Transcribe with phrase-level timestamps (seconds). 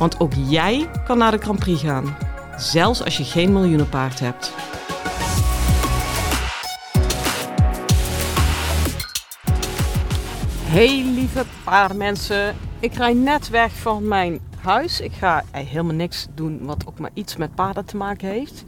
[0.00, 2.16] Want ook jij kan naar de Grand Prix gaan,
[2.56, 4.52] zelfs als je geen miljoenenpaard hebt.
[10.62, 15.00] Hey lieve paardenmensen, ik rij net weg van mijn huis.
[15.00, 18.64] Ik ga helemaal niks doen wat ook maar iets met paarden te maken heeft.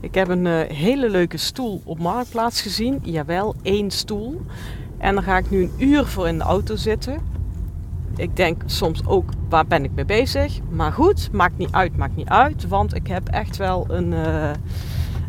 [0.00, 3.00] Ik heb een uh, hele leuke stoel op Marktplaats gezien.
[3.02, 4.40] Jawel, één stoel.
[4.98, 7.43] En dan ga ik nu een uur voor in de auto zitten.
[8.16, 10.60] Ik denk soms ook, waar ben ik mee bezig?
[10.70, 12.68] Maar goed, maakt niet uit, maakt niet uit.
[12.68, 14.50] Want ik heb echt wel een, uh,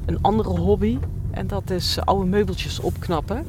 [0.05, 0.97] een andere hobby.
[1.31, 3.45] En dat is oude meubeltjes opknappen.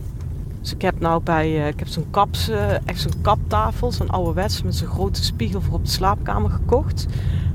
[0.61, 2.51] Dus ik heb nou bij, uh, ik heb zo'n kaps,
[2.85, 7.07] echt zo'n kaptafel, zo'n ouderwets met zo'n grote spiegel voor op de slaapkamer gekocht.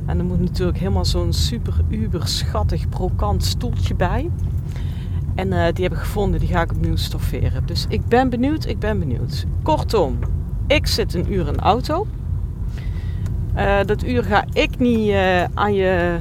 [0.06, 4.30] En er moet natuurlijk helemaal zo'n super uber schattig brokant stoeltje bij.
[5.36, 7.66] En die heb ik gevonden, die ga ik opnieuw stofferen.
[7.66, 9.46] Dus ik ben benieuwd, ik ben benieuwd.
[9.64, 10.20] Kortom,
[10.72, 12.08] ik zit een uur in de auto.
[13.56, 16.20] Uh, dat uur ga ik niet uh, aan je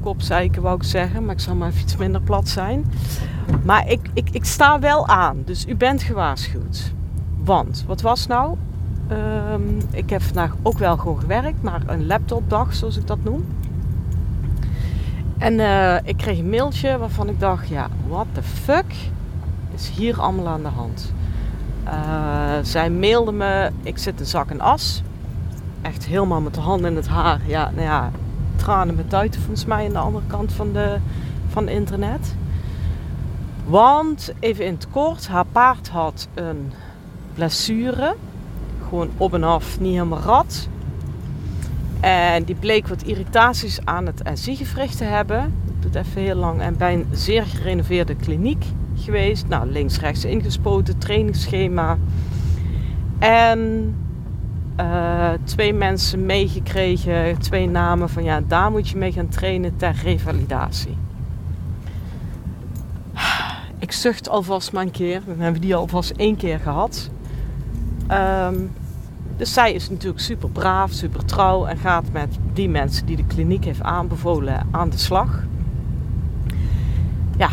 [0.00, 1.24] kop zeiken, wou ik zeggen.
[1.24, 2.84] Maar ik zal maar iets minder plat zijn.
[3.64, 6.92] Maar ik, ik, ik sta wel aan, dus u bent gewaarschuwd.
[7.44, 8.56] Want, wat was nou?
[9.52, 13.44] Um, ik heb vandaag ook wel gewoon gewerkt, maar een laptopdag, zoals ik dat noem.
[15.38, 18.94] En uh, ik kreeg een mailtje waarvan ik dacht, ja, what the fuck
[19.74, 21.12] is hier allemaal aan de hand?
[21.88, 25.02] Uh, zij mailde me, ik zit in zak en as.
[25.82, 27.40] Echt helemaal met de handen in het haar.
[27.46, 28.10] Ja, nou ja,
[28.56, 30.98] tranen met tuiten volgens mij aan de andere kant van, de,
[31.48, 32.34] van internet.
[33.64, 36.72] Want, even in het kort, haar paard had een
[37.34, 38.14] blessure.
[38.88, 40.68] Gewoon op en af, niet helemaal rad.
[42.00, 45.54] En die bleek wat irritaties aan het NC-gewricht te hebben.
[45.64, 46.60] Dat doet even heel lang.
[46.60, 48.64] En bij een zeer gerenoveerde kliniek
[48.98, 49.48] geweest.
[49.48, 51.98] Nou, links, rechts ingespoten, trainingsschema.
[53.18, 53.94] En
[54.80, 59.94] uh, twee mensen meegekregen, twee namen van ja, daar moet je mee gaan trainen ter
[60.02, 60.96] revalidatie.
[63.78, 65.20] Ik zucht alvast maar een keer.
[65.26, 67.10] Dan hebben we die alvast één keer gehad.
[68.10, 68.70] Um,
[69.36, 73.24] dus zij is natuurlijk super braaf, super trouw en gaat met die mensen die de
[73.24, 75.42] kliniek heeft aanbevolen aan de slag.
[77.36, 77.48] Ja,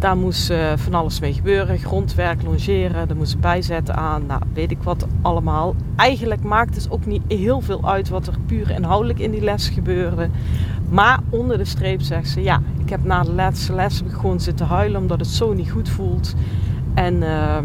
[0.00, 1.78] daar moest uh, van alles mee gebeuren.
[1.78, 4.26] Grondwerk, longeren, daar moest ze bijzetten aan.
[4.26, 5.74] Nou, weet ik wat allemaal.
[5.96, 9.68] Eigenlijk maakt het ook niet heel veel uit wat er puur inhoudelijk in die les
[9.68, 10.28] gebeurde.
[10.88, 14.66] Maar onder de streep zegt ze, ja, ik heb na de laatste les gewoon zitten
[14.66, 16.34] huilen omdat het zo niet goed voelt.
[16.94, 17.14] En...
[17.14, 17.56] Uh,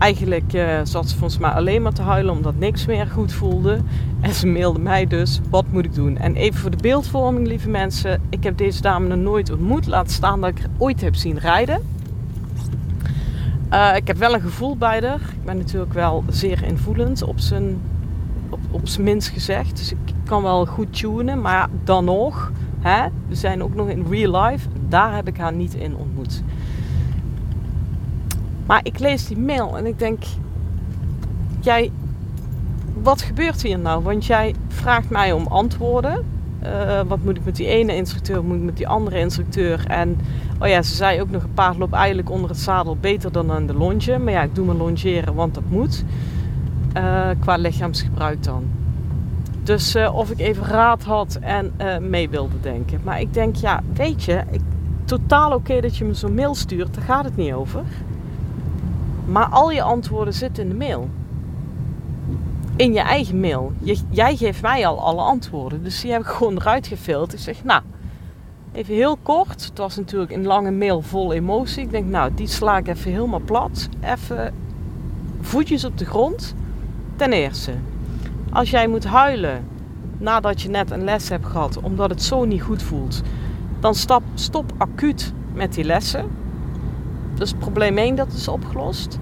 [0.00, 3.78] Eigenlijk uh, zat ze volgens mij alleen maar te huilen omdat niks meer goed voelde.
[4.20, 6.16] En ze mailde mij dus, wat moet ik doen?
[6.16, 8.20] En even voor de beeldvorming, lieve mensen.
[8.28, 9.86] Ik heb deze dame nog nooit ontmoet.
[9.86, 11.82] Laat staan dat ik haar ooit heb zien rijden.
[13.72, 15.20] Uh, ik heb wel een gevoel bij haar.
[15.20, 17.80] Ik ben natuurlijk wel zeer invoelend, op zijn,
[18.50, 19.76] op, op zijn minst gezegd.
[19.76, 22.52] Dus ik kan wel goed tunen, maar dan nog.
[22.80, 24.68] Hè, we zijn ook nog in real life.
[24.88, 26.19] Daar heb ik haar niet in ontmoet.
[28.70, 30.22] Maar ik lees die mail en ik denk,
[31.60, 31.90] jij,
[33.02, 34.02] wat gebeurt hier nou?
[34.02, 36.24] Want jij vraagt mij om antwoorden.
[36.62, 39.86] Uh, wat moet ik met die ene instructeur, moet ik met die andere instructeur?
[39.86, 40.18] En
[40.60, 43.52] oh ja, ze zei ook nog een paard loopt eigenlijk onder het zadel beter dan
[43.52, 44.18] aan de longe.
[44.18, 46.04] Maar ja, ik doe me longeren, want dat moet.
[46.96, 48.64] Uh, qua lichaamsgebruik dan.
[49.62, 53.00] Dus uh, of ik even raad had en mee wilde denken.
[53.04, 54.60] Maar ik denk, ja, weet je, ik,
[55.04, 57.82] totaal oké dat je me zo'n mail stuurt, daar gaat het niet over.
[59.30, 61.08] Maar al je antwoorden zitten in de mail.
[62.76, 63.72] In je eigen mail.
[63.78, 65.82] Je, jij geeft mij al alle antwoorden.
[65.82, 67.32] Dus die heb ik gewoon eruit gefilterd.
[67.32, 67.82] Ik zeg, nou,
[68.72, 69.64] even heel kort.
[69.64, 71.82] Het was natuurlijk een lange mail vol emotie.
[71.82, 73.88] Ik denk, nou, die sla ik even helemaal plat.
[74.00, 74.54] Even
[75.40, 76.54] voetjes op de grond.
[77.16, 77.72] Ten eerste,
[78.50, 79.64] als jij moet huilen
[80.18, 83.22] nadat je net een les hebt gehad, omdat het zo niet goed voelt,
[83.80, 83.94] dan
[84.34, 86.39] stop acuut met die lessen.
[87.40, 89.18] Dus probleem 1 dat is opgelost.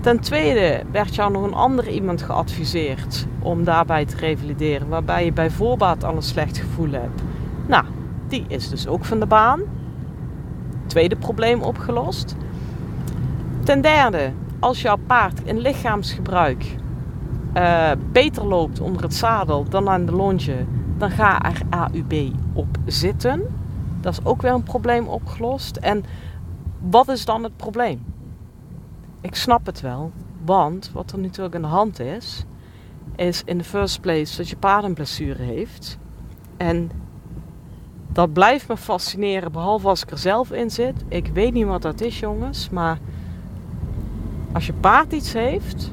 [0.00, 5.32] Ten tweede werd jou nog een andere iemand geadviseerd om daarbij te revalideren, waarbij je
[5.32, 7.22] bij voorbaat al een slecht gevoel hebt.
[7.66, 7.84] Nou,
[8.28, 9.60] die is dus ook van de baan.
[10.86, 12.36] Tweede probleem opgelost.
[13.64, 16.76] Ten derde, als jouw paard in lichaamsgebruik
[17.56, 20.64] uh, beter loopt onder het zadel dan aan de longe,
[20.98, 23.42] dan ga er AUB op zitten.
[24.00, 25.76] Dat is ook weer een probleem opgelost.
[25.76, 26.04] En
[26.90, 28.04] wat is dan het probleem?
[29.20, 30.12] Ik snap het wel,
[30.44, 32.44] want wat er natuurlijk aan de hand is,
[33.16, 35.98] is in the first place dat je paard een blessure heeft.
[36.56, 36.90] En
[38.12, 41.04] dat blijft me fascineren, behalve als ik er zelf in zit.
[41.08, 42.98] Ik weet niet wat dat is, jongens, maar
[44.52, 45.92] als je paard iets heeft,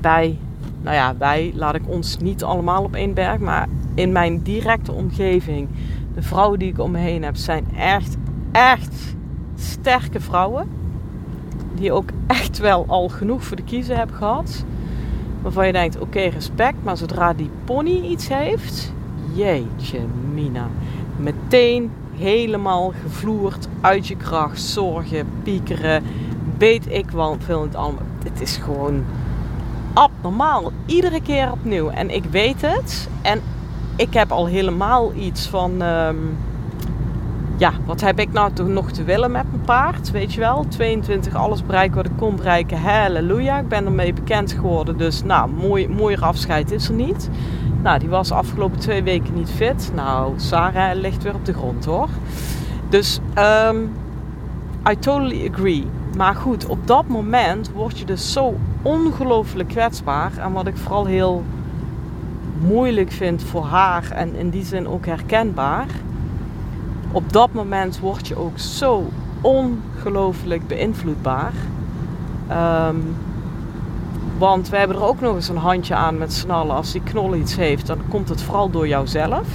[0.00, 0.38] bij,
[0.80, 4.92] nou ja, wij laat ik ons niet allemaal op één berg, maar in mijn directe
[4.92, 5.68] omgeving,
[6.14, 8.16] de vrouwen die ik om me heen heb, zijn echt,
[8.52, 9.16] echt
[9.80, 10.68] sterke vrouwen.
[11.74, 14.64] Die ook echt wel al genoeg voor de kiezen hebben gehad.
[15.42, 16.76] Waarvan je denkt, oké, respect.
[16.82, 18.92] Maar zodra die pony iets heeft,
[19.32, 20.00] jeetje
[20.32, 20.68] mina.
[21.16, 26.02] Meteen helemaal gevloerd, uit je kracht, zorgen, piekeren.
[26.58, 28.02] Weet ik wel veel het allemaal.
[28.24, 29.04] Het is gewoon
[29.92, 30.72] abnormaal.
[30.86, 31.88] Iedere keer opnieuw.
[31.88, 33.08] En ik weet het.
[33.22, 33.40] En
[33.96, 35.82] ik heb al helemaal iets van...
[35.82, 36.16] Ehm,
[37.60, 40.10] ja, wat heb ik nou toch nog te willen met mijn paard?
[40.10, 42.80] Weet je wel, 22, alles bereiken wat ik kon bereiken.
[42.80, 44.98] Halleluja, ik ben ermee bekend geworden.
[44.98, 47.30] Dus nou, mooi, mooier afscheid is er niet.
[47.82, 49.90] Nou, die was afgelopen twee weken niet fit.
[49.94, 52.08] Nou, Sarah ligt weer op de grond hoor.
[52.88, 53.92] Dus um,
[54.90, 55.86] I totally agree.
[56.16, 60.32] Maar goed, op dat moment word je dus zo ongelooflijk kwetsbaar.
[60.38, 61.44] En wat ik vooral heel
[62.60, 65.86] moeilijk vind voor haar en in die zin ook herkenbaar
[67.12, 69.08] op dat moment word je ook zo
[69.40, 71.52] ongelooflijk beïnvloedbaar.
[72.48, 72.96] Ehm,
[74.38, 76.76] want we hebben er ook nog eens een handje aan met snallen.
[76.76, 79.48] Als die knol iets heeft, dan komt het vooral door jouzelf.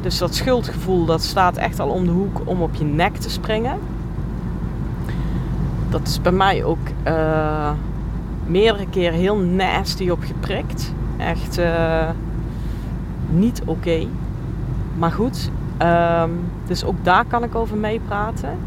[0.00, 3.30] Dus dat schuldgevoel dat staat echt al om de hoek om op je nek te
[3.30, 3.78] springen.
[5.88, 7.70] Dat is bij mij ook uh,
[8.46, 10.92] meerdere keren heel nasty op geprikt.
[11.16, 12.08] Echt uh,
[13.30, 14.06] niet oké.
[14.98, 15.50] Maar goed,
[15.82, 18.58] Um, dus ook daar kan ik over meepraten.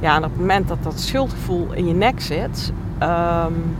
[0.00, 2.72] Ja, en op het moment dat dat schuldgevoel in je nek zit,
[3.02, 3.76] um,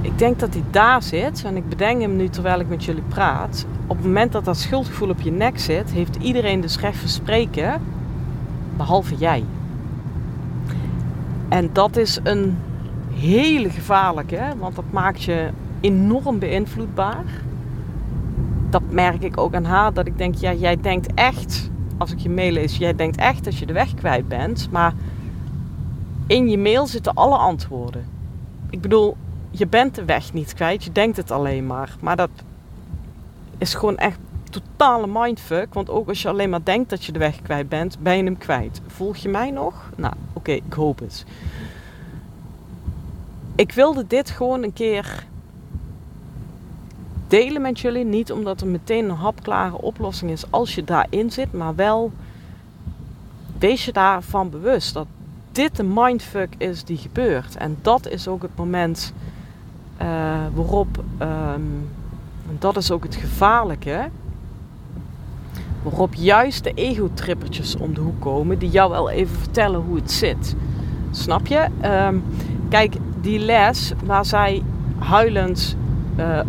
[0.00, 3.02] ik denk dat hij daar zit, en ik bedenk hem nu terwijl ik met jullie
[3.08, 3.66] praat.
[3.86, 7.08] Op het moment dat dat schuldgevoel op je nek zit, heeft iedereen dus recht van
[7.08, 7.80] spreken,
[8.76, 9.44] behalve jij.
[11.48, 12.58] En dat is een
[13.12, 15.48] hele gevaarlijke, want dat maakt je
[15.80, 17.24] enorm beïnvloedbaar
[18.70, 19.92] dat merk ik ook aan haar.
[19.92, 23.44] Dat ik denk, ja, jij denkt echt, als ik je mail lees, jij denkt echt
[23.44, 24.68] dat je de weg kwijt bent.
[24.70, 24.94] Maar
[26.26, 28.06] in je mail zitten alle antwoorden.
[28.70, 29.16] Ik bedoel,
[29.50, 31.96] je bent de weg niet kwijt, je denkt het alleen maar.
[32.00, 32.30] Maar dat
[33.58, 34.18] is gewoon echt
[34.50, 35.74] totale mindfuck.
[35.74, 38.24] Want ook als je alleen maar denkt dat je de weg kwijt bent, ben je
[38.24, 38.80] hem kwijt.
[38.86, 39.90] Volg je mij nog?
[39.96, 41.24] Nou, oké, ik hoop het.
[43.54, 45.26] Ik wilde dit gewoon een keer
[47.28, 48.04] delen met jullie.
[48.04, 52.12] Niet omdat er meteen een hapklare oplossing is als je daarin zit, maar wel
[53.58, 55.06] wees je daarvan bewust dat
[55.52, 57.56] dit de mindfuck is die gebeurt.
[57.56, 59.12] En dat is ook het moment
[60.02, 60.06] uh,
[60.54, 61.88] waarop, um,
[62.58, 64.08] dat is ook het gevaarlijke,
[65.82, 70.12] waarop juist de ego-trippertjes om de hoek komen die jou wel even vertellen hoe het
[70.12, 70.54] zit.
[71.10, 71.68] Snap je?
[71.84, 72.24] Um,
[72.68, 74.62] kijk, die les waar zij
[74.98, 75.76] huilend
[76.18, 76.40] uh,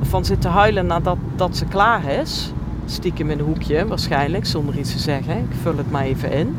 [0.00, 2.52] van zitten huilen nadat dat ze klaar is.
[2.86, 5.36] Stiekem in een hoekje waarschijnlijk, zonder iets te zeggen.
[5.36, 6.56] Ik vul het maar even in.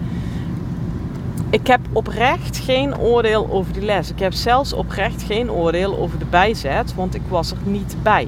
[1.50, 4.12] Ik heb oprecht geen oordeel over die les.
[4.12, 8.28] Ik heb zelfs oprecht geen oordeel over de bijzet, want ik was er niet bij.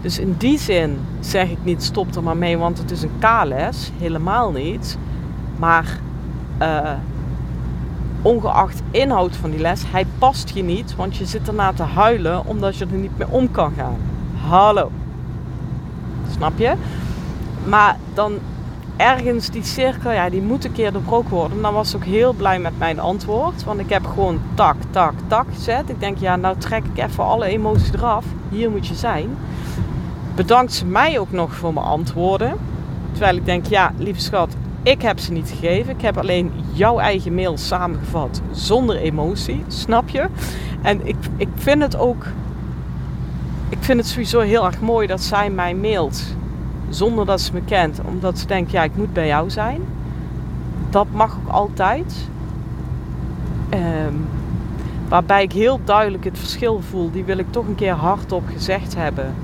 [0.00, 3.18] Dus in die zin zeg ik niet stop er maar mee, want het is een
[3.18, 3.90] K-les.
[3.98, 4.98] Helemaal niet.
[5.58, 5.98] Maar
[6.62, 6.90] uh,
[8.26, 12.46] ongeacht inhoud van die les, hij past je niet, want je zit erna te huilen
[12.46, 13.96] omdat je er niet meer om kan gaan.
[14.48, 14.90] Hallo.
[16.30, 16.72] Snap je?
[17.64, 18.38] Maar dan
[18.96, 21.62] ergens die cirkel, ja, die moet een keer doorbroken worden.
[21.62, 25.12] Dan was ik ook heel blij met mijn antwoord, want ik heb gewoon tak, tak,
[25.26, 25.88] tak gezet.
[25.88, 28.24] Ik denk, ja, nou trek ik even alle emoties eraf.
[28.48, 29.36] Hier moet je zijn.
[30.34, 32.56] Bedankt ze mij ook nog voor mijn antwoorden.
[33.12, 34.56] Terwijl ik denk, ja, lieve schat,
[34.86, 35.92] ik heb ze niet gegeven.
[35.92, 39.64] Ik heb alleen jouw eigen mail samengevat zonder emotie.
[39.66, 40.26] Snap je?
[40.82, 42.26] En ik, ik vind het ook.
[43.68, 46.22] Ik vind het sowieso heel erg mooi dat zij mij mailt
[46.88, 48.00] zonder dat ze me kent.
[48.04, 49.80] Omdat ze denkt, ja, ik moet bij jou zijn.
[50.90, 52.28] Dat mag ook altijd.
[53.74, 54.28] Um,
[55.08, 57.10] waarbij ik heel duidelijk het verschil voel.
[57.10, 59.34] Die wil ik toch een keer hardop gezegd hebben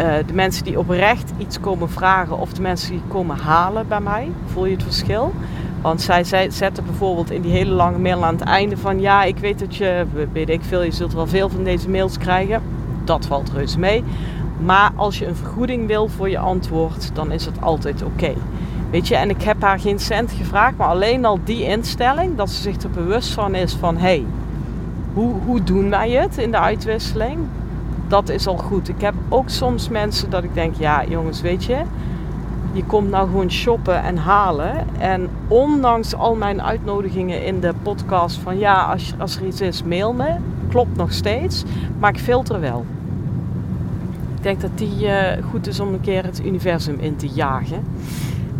[0.00, 4.00] uh, de mensen die oprecht iets komen vragen of de mensen die komen halen bij
[4.00, 4.30] mij.
[4.46, 5.32] Voel je het verschil?
[5.82, 9.24] Want zij, zij zetten bijvoorbeeld in die hele lange mail aan het einde van ja,
[9.24, 12.62] ik weet dat je, weet ik veel, je zult wel veel van deze mails krijgen.
[13.04, 14.04] dat valt reuze mee.
[14.64, 18.32] Maar als je een vergoeding wil voor je antwoord, dan is het altijd oké.
[18.90, 22.50] Weet je, en ik heb haar geen cent gevraagd, maar alleen al die instelling, dat
[22.50, 24.24] ze zich er bewust van is van hé, hey,
[25.14, 27.38] hoe, hoe doen wij het in de uitwisseling?
[28.10, 28.88] Dat is al goed.
[28.88, 31.76] Ik heb ook soms mensen dat ik denk, ja jongens, weet je,
[32.72, 34.98] je komt nou gewoon shoppen en halen.
[34.98, 39.82] En ondanks al mijn uitnodigingen in de podcast van ja, als, als er iets is,
[39.82, 40.36] mail me.
[40.68, 41.64] Klopt nog steeds,
[41.98, 42.84] maar ik filter wel.
[44.36, 45.12] Ik denk dat die uh,
[45.50, 47.84] goed is om een keer het universum in te jagen.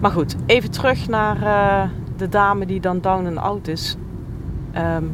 [0.00, 3.96] Maar goed, even terug naar uh, de dame die dan down en out is.
[4.76, 5.12] Um,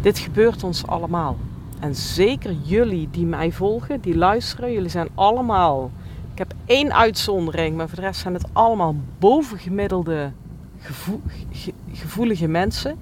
[0.00, 1.36] dit gebeurt ons allemaal.
[1.80, 5.90] En zeker jullie die mij volgen, die luisteren, jullie zijn allemaal.
[6.32, 10.32] Ik heb één uitzondering, maar voor de rest zijn het allemaal bovengemiddelde
[10.78, 11.20] gevoel,
[11.50, 12.98] ge, gevoelige mensen.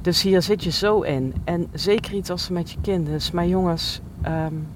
[0.00, 1.34] Dus hier zit je zo in.
[1.44, 3.30] En zeker iets als met je kind is.
[3.30, 4.66] Maar jongens, um,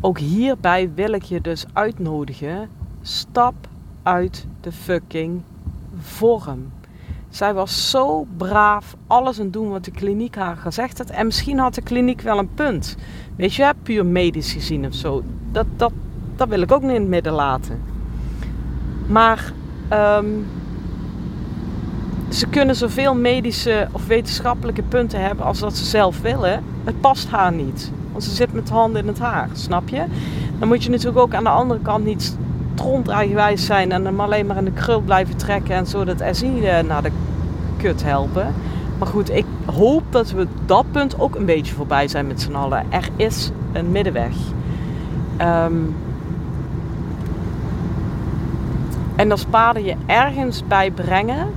[0.00, 2.68] ook hierbij wil ik je dus uitnodigen.
[3.02, 3.54] Stap
[4.02, 5.42] uit de fucking
[5.98, 6.72] vorm.
[7.36, 11.10] Zij was zo braaf, alles aan doen wat de kliniek haar gezegd had.
[11.10, 12.96] En misschien had de kliniek wel een punt.
[13.36, 15.22] Weet je, puur medisch gezien of zo.
[15.52, 15.92] Dat, dat,
[16.36, 17.82] dat wil ik ook niet in het midden laten.
[19.06, 19.52] Maar
[19.92, 20.46] um,
[22.28, 26.64] ze kunnen zoveel medische of wetenschappelijke punten hebben als dat ze zelf willen.
[26.84, 27.92] Het past haar niet.
[28.12, 30.04] Want ze zit met handen in het haar, snap je?
[30.58, 32.36] Dan moet je natuurlijk ook aan de andere kant niet
[32.76, 36.60] tronteigenwijs zijn en hem alleen maar in de krul blijven trekken en zo dat SI
[36.86, 37.10] naar de
[37.76, 38.54] kut helpen.
[38.98, 42.54] Maar goed, ik hoop dat we dat punt ook een beetje voorbij zijn met z'n
[42.54, 42.84] allen.
[42.88, 44.34] Er is een middenweg.
[45.40, 45.94] Um,
[49.16, 51.48] en als paarden je ergens bij brengen,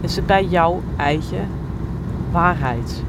[0.00, 1.48] is het bij jouw eigen
[2.30, 3.02] waarheid.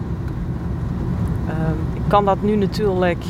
[1.47, 3.23] Um, ik kan dat nu natuurlijk.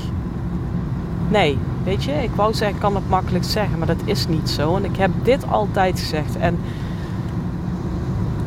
[1.30, 4.50] Nee, weet je, ik wou zeggen, ik kan het makkelijk zeggen, maar dat is niet
[4.50, 4.76] zo.
[4.76, 6.38] En ik heb dit altijd gezegd.
[6.38, 6.60] En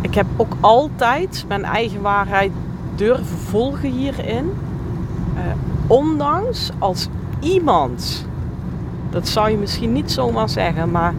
[0.00, 2.52] ik heb ook altijd mijn eigen waarheid
[2.94, 4.52] durven volgen hierin.
[5.34, 5.40] Uh,
[5.86, 7.08] ondanks als
[7.40, 8.26] iemand,
[9.10, 11.14] dat zou je misschien niet zomaar zeggen, maar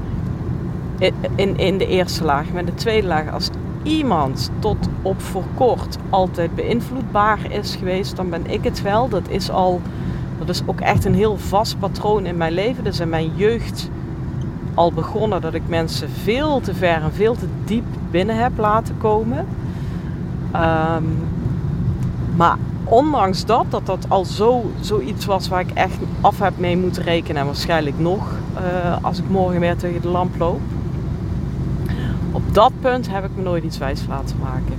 [1.36, 3.50] in, in de eerste laag, maar de tweede laag, als
[3.84, 9.10] iemand tot op voor kort altijd beïnvloedbaar is geweest, dan ben ik het wel.
[9.10, 9.82] Dat is al,
[10.40, 12.84] dat is ook echt een heel vast patroon in mijn leven.
[12.84, 13.90] Dus in mijn jeugd
[14.74, 18.98] al begonnen dat ik mensen veel te ver en veel te diep binnen heb laten
[18.98, 19.46] komen.
[20.56, 21.18] Um,
[22.36, 26.78] maar ondanks dat, dat dat al zo, zoiets was waar ik echt af heb mee
[26.78, 30.60] moeten rekenen en waarschijnlijk nog uh, als ik morgen weer tegen de lamp loop.
[32.32, 34.76] Op dat punt heb ik me nooit iets wijs laten maken.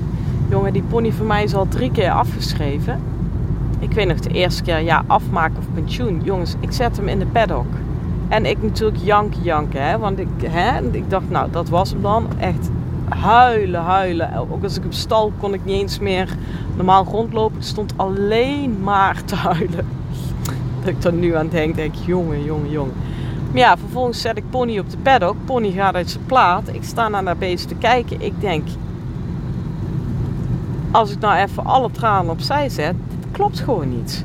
[0.49, 3.01] Jongen, die pony voor mij is al drie keer afgeschreven.
[3.85, 6.21] Ik weet nog de eerste keer, ja, afmaken of pensioen.
[6.23, 7.67] Jongens, ik zet hem in de paddock.
[8.29, 9.99] En ik natuurlijk janken, janken, hè.
[9.99, 12.27] Want ik, hè, ik dacht, nou, dat was hem dan.
[12.39, 12.71] Echt
[13.09, 14.37] huilen, huilen.
[14.51, 16.37] Ook als ik op stal kon ik niet eens meer
[16.77, 17.57] normaal rondlopen.
[17.57, 19.87] Ik stond alleen maar te huilen.
[20.85, 22.95] Dat ik er nu aan denk, denk jongen, jongen, jongen.
[23.51, 25.37] Maar ja, vervolgens zet ik Pony op de paddock.
[25.45, 26.69] Pony gaat uit zijn plaat.
[26.73, 28.21] Ik sta naar dat beest te kijken.
[28.21, 28.69] Ik denk,
[30.91, 32.95] als ik nou even alle tranen opzij zet,
[33.35, 34.25] klopt gewoon niet.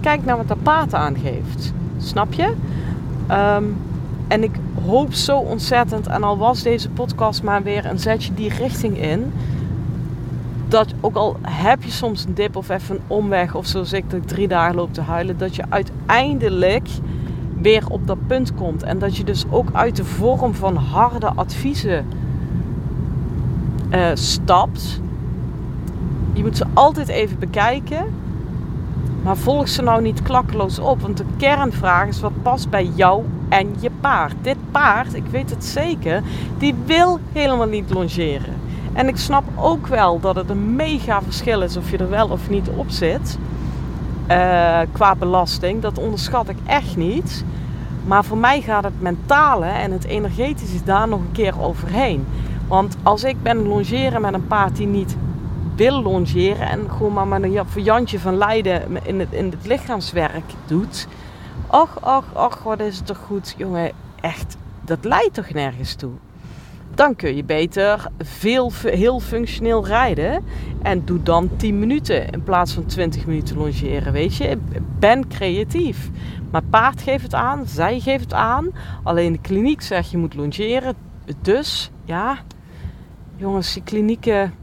[0.00, 1.72] Kijk naar wat dat paard aangeeft.
[1.98, 2.54] Snap je?
[3.30, 3.76] Um,
[4.28, 8.54] en ik hoop zo ontzettend, en al was deze podcast maar weer een zetje die
[8.54, 9.32] richting in,
[10.68, 14.10] dat ook al heb je soms een dip of even een omweg of zoals ik
[14.10, 16.88] dat drie dagen loop te huilen, dat je uiteindelijk
[17.60, 18.82] weer op dat punt komt.
[18.82, 22.06] En dat je dus ook uit de vorm van harde adviezen
[23.90, 25.00] uh, stapt.
[26.32, 28.06] Je moet ze altijd even bekijken.
[29.28, 31.00] Maar volg ze nou niet klakkeloos op.
[31.00, 34.34] Want de kernvraag is wat past bij jou en je paard.
[34.42, 36.22] Dit paard, ik weet het zeker,
[36.58, 38.54] die wil helemaal niet longeren.
[38.92, 42.28] En ik snap ook wel dat het een mega verschil is of je er wel
[42.28, 43.38] of niet op zit.
[44.30, 45.82] Uh, qua belasting.
[45.82, 47.44] Dat onderschat ik echt niet.
[48.06, 52.26] Maar voor mij gaat het mentale en het energetische daar nog een keer overheen.
[52.68, 55.16] Want als ik ben longeren met een paard die niet
[55.78, 60.52] wil longeren en gewoon maar met een Jantje van Leiden in het, in het lichaamswerk
[60.66, 61.06] doet.
[61.70, 63.90] Och, och, och, wat is het toch goed, jongen.
[64.20, 66.12] Echt, dat leidt toch nergens toe
[66.98, 70.44] dan kun je beter veel, heel functioneel rijden.
[70.82, 74.12] En doe dan 10 minuten in plaats van 20 minuten longeren.
[74.12, 74.58] Weet je,
[74.98, 76.10] ben creatief.
[76.50, 78.68] Maar paard geeft het aan, zij geeft het aan.
[79.02, 80.94] Alleen de kliniek zegt je moet longeren.
[81.42, 82.38] Dus ja,
[83.36, 84.54] jongens, die klinieken.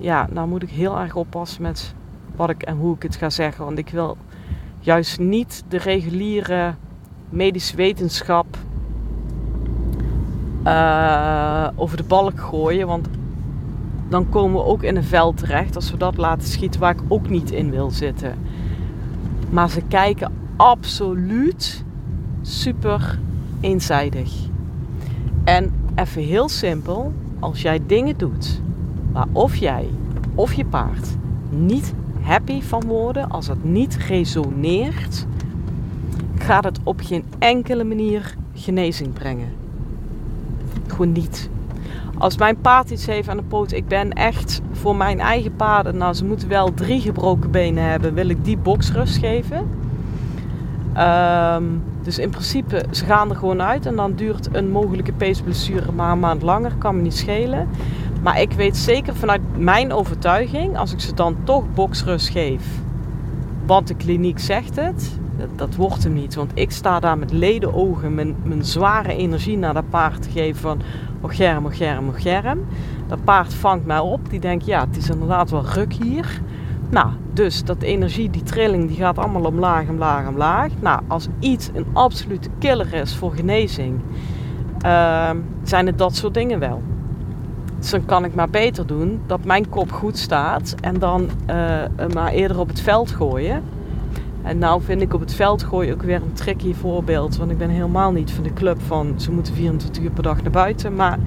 [0.00, 1.94] Ja, nou moet ik heel erg oppassen met
[2.36, 3.64] wat ik en hoe ik het ga zeggen.
[3.64, 4.16] Want ik wil
[4.78, 6.74] juist niet de reguliere
[7.28, 8.46] medische wetenschap
[10.66, 12.86] uh, over de balk gooien.
[12.86, 13.08] Want
[14.08, 17.02] dan komen we ook in een veld terecht als we dat laten schieten waar ik
[17.08, 18.34] ook niet in wil zitten.
[19.50, 21.84] Maar ze kijken absoluut
[22.42, 23.18] super
[23.60, 24.32] eenzijdig.
[25.44, 28.60] En even heel simpel, als jij dingen doet
[29.12, 29.88] waar of jij
[30.34, 31.16] of je paard
[31.50, 35.26] niet happy van worden, als het niet resoneert,
[36.38, 39.48] gaat het op geen enkele manier genezing brengen.
[40.86, 41.50] Gewoon niet.
[42.18, 45.96] Als mijn paard iets heeft aan de poot, ik ben echt voor mijn eigen paarden,
[45.96, 49.68] nou ze moeten wel drie gebroken benen hebben, wil ik die boksrust geven.
[50.98, 55.92] Um, dus in principe, ze gaan er gewoon uit en dan duurt een mogelijke peesblessure
[55.92, 57.68] maar een maand langer, kan me niet schelen.
[58.22, 62.62] Maar ik weet zeker vanuit mijn overtuiging, als ik ze dan toch boksrust geef,
[63.66, 65.18] want de kliniek zegt het,
[65.56, 66.34] dat, wordt hem niet.
[66.34, 70.60] Want ik sta daar met ledenogen mijn, mijn zware energie naar dat paard te geven
[70.60, 70.80] van,
[71.20, 72.64] oh germ, oh germ, germ.
[73.06, 76.40] Dat paard vangt mij op, die denkt, ja, het is inderdaad wel ruk hier.
[76.88, 80.70] Nou, dus dat energie, die trilling, die gaat allemaal omlaag, omlaag, omlaag.
[80.80, 84.00] Nou, als iets een absolute killer is voor genezing,
[84.84, 85.30] uh,
[85.62, 86.82] zijn het dat soort dingen wel.
[87.90, 91.82] Dan kan ik maar beter doen dat mijn kop goed staat en dan uh,
[92.14, 93.62] maar eerder op het veld gooien.
[94.42, 97.36] En nou vind ik op het veld gooien ook weer een tricky voorbeeld.
[97.36, 100.42] Want ik ben helemaal niet van de club van ze moeten 24 uur per dag
[100.42, 100.94] naar buiten.
[100.94, 101.18] Maar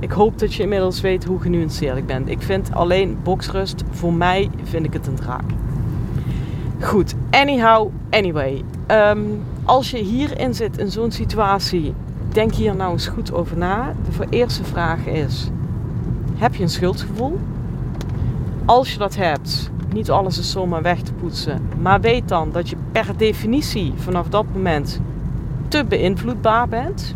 [0.00, 2.28] ik hoop dat je inmiddels weet hoe genuanceerd ik ben.
[2.28, 5.50] Ik vind alleen boksrust, voor mij vind ik het een draak.
[6.80, 8.64] Goed, anyhow, anyway.
[8.90, 11.94] Um, als je hierin zit in zo'n situatie,
[12.32, 13.94] denk hier nou eens goed over na.
[14.18, 15.50] De eerste vraag is,
[16.38, 17.38] heb je een schuldgevoel?
[18.64, 21.62] Als je dat hebt, niet alles is zomaar weg te poetsen.
[21.80, 25.00] Maar weet dan dat je per definitie vanaf dat moment
[25.68, 27.14] te beïnvloedbaar bent.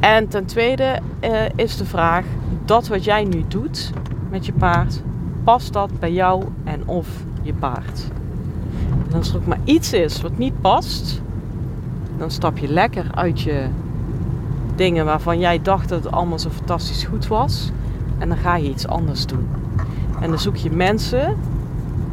[0.00, 2.24] En ten tweede uh, is de vraag:
[2.64, 3.90] dat wat jij nu doet
[4.30, 5.02] met je paard,
[5.44, 7.08] past dat bij jou en of
[7.42, 8.08] je paard?
[9.10, 11.22] En als er ook maar iets is wat niet past,
[12.18, 13.66] dan stap je lekker uit je
[14.82, 17.70] dingen waarvan jij dacht dat het allemaal zo fantastisch goed was.
[18.18, 19.48] En dan ga je iets anders doen.
[20.20, 21.36] En dan zoek je mensen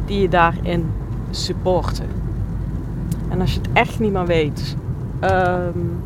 [0.06, 0.86] die je daarin
[1.30, 2.06] supporten.
[3.28, 4.76] En als je het echt niet meer weet,
[5.24, 6.02] um,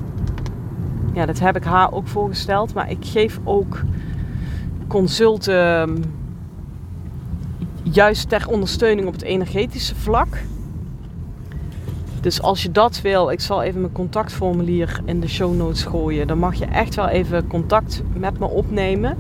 [1.13, 3.83] ja, dat heb ik haar ook voorgesteld, maar ik geef ook
[4.87, 6.05] consulten
[7.83, 10.39] juist ter ondersteuning op het energetische vlak.
[12.25, 16.27] Dus als je dat wil, ik zal even mijn contactformulier in de show notes gooien.
[16.27, 19.17] Dan mag je echt wel even contact met me opnemen.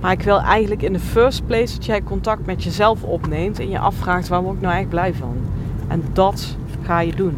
[0.00, 3.70] Maar ik wil eigenlijk in de first place dat jij contact met jezelf opneemt en
[3.70, 5.36] je afvraagt waar ik nou echt blij van.
[5.88, 7.36] En dat ga je doen.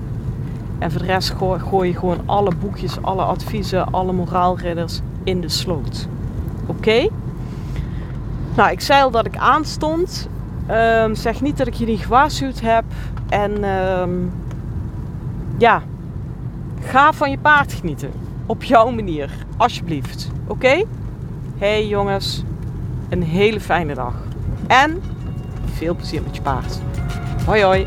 [0.78, 5.48] En voor de rest gooi, je gewoon alle boekjes, alle adviezen, alle moraalridders in de
[5.48, 6.08] sloot.
[6.66, 7.08] Oké?
[8.56, 10.28] Nou, ik zei al dat ik aanstond.
[10.70, 12.84] Um, zeg niet dat ik je niet gewaarschuwd heb.
[13.28, 14.32] En um,
[15.58, 15.82] ja,
[16.80, 18.12] ga van je paard genieten.
[18.46, 20.30] Op jouw manier, alsjeblieft.
[20.46, 20.84] Oké?
[21.58, 22.42] Hey jongens,
[23.08, 24.14] een hele fijne dag.
[24.66, 25.02] En
[25.64, 26.80] veel plezier met je paard.
[27.46, 27.86] Hoi hoi.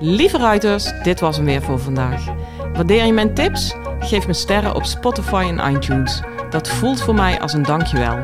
[0.00, 2.24] Lieve ruiters, dit was hem weer voor vandaag.
[2.72, 3.76] Waardeer je mijn tips?
[4.00, 6.22] Geef me sterren op Spotify en iTunes.
[6.50, 8.16] Dat voelt voor mij als een dankjewel.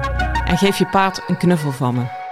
[0.45, 2.24] En geef je paard een knuffel van me.